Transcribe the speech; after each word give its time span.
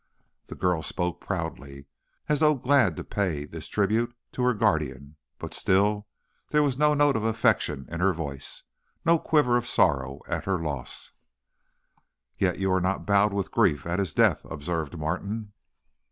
The 0.47 0.55
girl 0.55 0.81
spoke 0.81 1.21
proudly, 1.21 1.85
as 2.27 2.39
though 2.39 2.55
glad 2.55 2.95
to 2.95 3.03
pay 3.03 3.45
this 3.45 3.67
tribute 3.67 4.15
to 4.31 4.41
her 4.41 4.55
guardian, 4.55 5.15
but 5.37 5.53
still, 5.53 6.07
there 6.49 6.63
was 6.63 6.75
no 6.75 6.95
note 6.95 7.15
of 7.15 7.23
affection 7.23 7.85
in 7.87 7.99
her 7.99 8.11
voice, 8.11 8.63
no 9.05 9.19
quiver 9.19 9.57
of 9.57 9.67
sorrow 9.67 10.21
at 10.27 10.45
her 10.45 10.57
loss. 10.57 11.11
"Yet 12.39 12.57
you 12.57 12.71
are 12.71 12.81
not 12.81 13.05
bowed 13.05 13.31
with 13.31 13.51
grief 13.51 13.85
at 13.85 13.99
his 13.99 14.11
death," 14.11 14.43
observed 14.45 14.97
Martin. 14.97 15.53